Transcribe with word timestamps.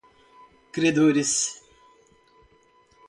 credores 0.73 1.61